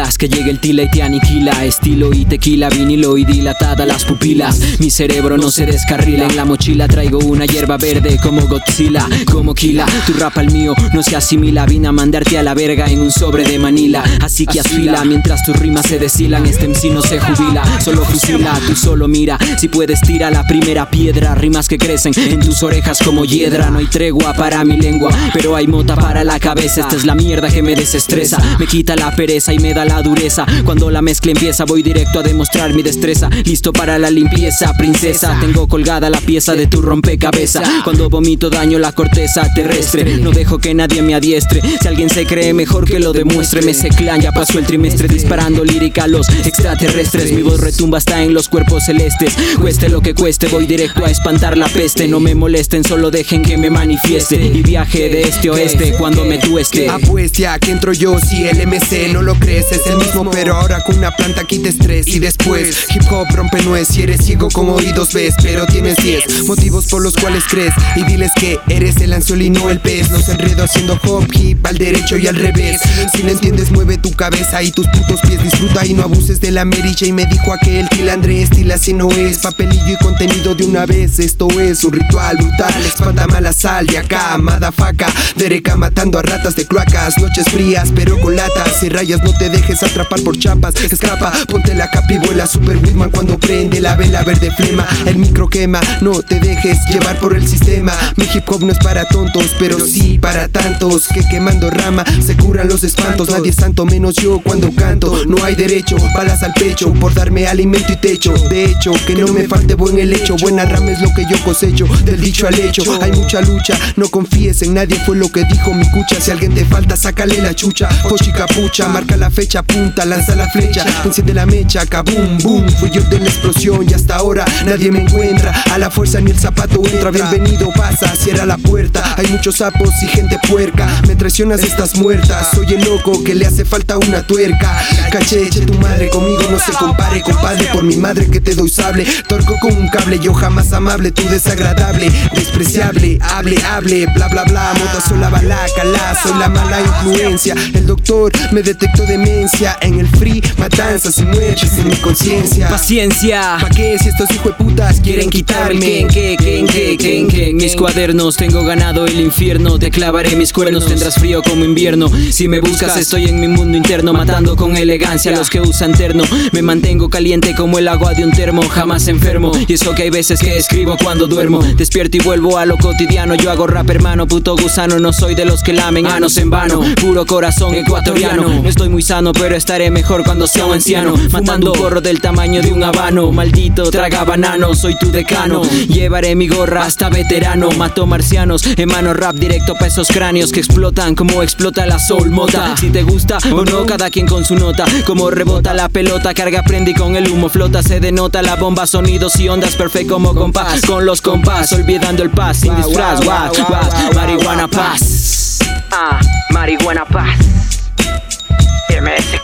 [0.00, 1.64] Que llegue el tila y te aniquila.
[1.64, 4.58] Estilo y tequila, vinilo y dilatada las pupilas.
[4.78, 6.26] Mi cerebro no se descarrila.
[6.26, 10.74] En la mochila traigo una hierba verde como Godzilla Como Kila, tu rap al mío
[10.94, 11.66] no se asimila.
[11.66, 14.02] Vine a mandarte a la verga en un sobre de Manila.
[14.22, 16.46] Así que asfila mientras tus rimas se deshilan.
[16.46, 18.58] Este MC no se jubila, solo fusila.
[18.66, 21.34] Tú solo mira, si puedes tira la primera piedra.
[21.34, 23.70] Rimas que crecen en tus orejas como hiedra.
[23.70, 26.80] No hay tregua para mi lengua, pero hay mota para la cabeza.
[26.80, 28.38] Esta es la mierda que me desestresa.
[28.58, 30.46] Me quita la pereza y me da la dureza.
[30.64, 33.28] Cuando la mezcla empieza voy directo a demostrar mi destreza.
[33.44, 35.36] Listo para la limpieza, princesa.
[35.40, 37.68] Tengo colgada la pieza de tu rompecabezas.
[37.84, 40.18] Cuando vomito daño la corteza terrestre.
[40.18, 41.60] No dejo que nadie me adiestre.
[41.80, 45.64] Si alguien se cree mejor que lo demuestre Me clan, ya pasó el trimestre disparando
[45.64, 47.32] lírica a los extraterrestres.
[47.32, 49.34] Mi voz retumba hasta en los cuerpos celestes.
[49.60, 52.08] Cueste lo que cueste voy directo a espantar la peste.
[52.08, 54.36] No me molesten, solo dejen que me manifieste.
[54.36, 56.88] Y viaje de este oeste cuando me tueste.
[56.88, 60.56] Apueste a que entro yo si el MC no lo crees Es el mismo pero
[60.56, 62.06] ahora con una planta quita estrés.
[62.06, 66.44] Y después hip hop rompe nuez Si eres ciego con oídos ves pero tienes 10
[66.46, 67.72] Motivos por los cuales crees.
[67.96, 70.10] Y diles que eres el ansiolino el pez.
[70.10, 72.80] No se enredo haciendo hop hip al derecho y al revés.
[73.14, 75.42] Si no entiendes mueve tu cabeza y tus putos pies.
[75.42, 77.06] Disfruta y no abuses de la mericha.
[77.06, 80.64] Y me dijo aquel que el Andrés estilo así no es Papelillo y contenido de
[80.64, 81.18] una vez.
[81.18, 82.74] Esto es un ritual brutal.
[82.84, 87.18] Espanta mala sal de acá, madafaca Dereca matando a ratas de cloacas.
[87.18, 91.74] Noches frías pero con latas y rayas No te dejes atrapar por chapas Escapa, ponte
[91.74, 94.86] la capa vuela Super Whitman cuando prende la vela verde flema.
[95.06, 97.92] El micro quema, no te dejes llevar por el sistema.
[98.16, 101.08] Mi hip hop no es para tontos Pero sí para tantos.
[101.08, 103.30] Que quemando rama Se curan los espantos.
[103.30, 105.24] Nadie es santo menos yo cuando canto.
[105.26, 108.32] No hay derecho, balas al pecho Por darme alimento y techo.
[108.32, 111.86] De hecho, que no me falte buen helecho Buena rama es lo que yo cosecho
[112.04, 115.72] Del dicho al hecho, hay mucha lucha No confíes en nadie, fue lo que dijo
[115.74, 116.20] mi cucha.
[116.20, 117.88] Si alguien te falta, sácale la chucha.
[118.08, 122.90] Pochi capucha, marca la fecha, punta Lanza la flecha, enciende la mecha Kabum, boom, fui
[122.90, 125.52] yo de la explosión Y hasta ahora nadie me encuentra.
[125.72, 127.10] A la fuerza ni el zapato entra.
[127.10, 129.14] Bienvenido, pasa, cierra la puerta.
[129.16, 130.88] Hay muchos sapos y gente puerca.
[131.06, 132.48] Me traicionas, estás muerta.
[132.54, 134.80] Soy el loco que le hace falta una tuerca.
[135.10, 138.68] Caché, eche tu madre, conmigo no se compare Compadre, por mi madre que te doy
[138.68, 139.06] sable.
[139.28, 144.72] Torco con un cable, yo jamás amable Tú desagradable, despreciable Hable, hable, bla bla bla.
[144.74, 147.54] Mota soy la balaca, la soy la mala influencia.
[147.74, 149.49] El doctor me detectó demencia
[149.80, 152.68] En el free, matanzas y muertes en mi conciencia.
[152.68, 153.58] Paciencia.
[153.60, 155.80] ¿Pa' qué si estos hijos de putas quieren quitarme?
[155.80, 157.50] ¿Qué, qué, qué, qué, qué?
[157.50, 159.78] En mis cuadernos tengo ganado el infierno.
[159.78, 162.08] Te clavaré mis cuernos, tendrás frío como invierno.
[162.30, 165.92] Si me buscas estoy en mi mundo interno Matando con elegancia a los que usan
[165.94, 166.22] terno.
[166.52, 169.50] Me mantengo caliente como el agua de un termo Jamás enfermo.
[169.66, 171.60] Y eso que hay veces que escribo cuando duermo.
[171.62, 173.34] Despierto y vuelvo a lo cotidiano.
[173.34, 175.00] Yo hago rap hermano, puto gusano.
[175.00, 176.82] No soy de los que lamen anos en vano.
[177.00, 178.62] Puro corazón ecuatoriano.
[178.62, 181.14] No estoy muy sano pero estaré mejor cuando sea un anciano.
[181.30, 183.32] Matando un gorro del tamaño de un habano.
[183.32, 185.62] Maldito traga banano, soy tu decano.
[185.62, 187.70] Llevaré mi gorra hasta veterano.
[187.70, 192.76] Mato marcianos, emano rap directo pa' esos cráneos Que explotan como explota la soul mota.
[192.76, 194.84] Si te gusta o no, cada quien con su nota.
[195.06, 197.82] Como rebota la pelota, carga prende y con el humo flota.
[197.82, 200.82] Se denota la bomba, sonidos y ondas perfecto como compás.
[200.82, 205.60] Con los compás, olvidando el paz sin disfraz guas, guas, Marihuana paz.
[205.90, 207.38] Ah, marihuana paz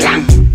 [0.00, 0.49] clang.